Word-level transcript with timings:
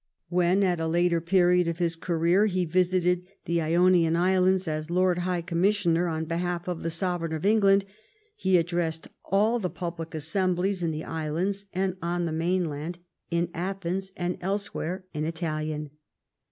When, 0.29 0.63
at 0.63 0.79
a 0.79 0.87
later 0.87 1.21
period 1.21 1.67
of 1.67 1.77
his 1.77 1.95
career, 1.95 2.47
he 2.47 2.65
visited 2.65 3.27
the 3.45 3.61
Ionian 3.61 4.15
Islands 4.15 4.67
as 4.67 4.89
Lord 4.89 5.19
High 5.19 5.43
Commissioner 5.43 6.07
on 6.07 6.25
behalf 6.25 6.67
of 6.67 6.81
the 6.81 6.89
Sovereign 6.89 7.33
of 7.33 7.45
England, 7.45 7.85
he 8.35 8.57
addressed 8.57 9.09
all 9.23 9.59
the 9.59 9.69
public 9.69 10.15
assemblies 10.15 10.81
in 10.81 10.89
the 10.89 11.03
islands 11.03 11.67
and 11.71 11.97
on 12.01 12.25
the 12.25 12.31
mainland, 12.31 12.97
in 13.29 13.51
Athens 13.53 14.11
and 14.17 14.39
elsewhere, 14.41 15.05
in 15.13 15.23
Italian. 15.23 15.91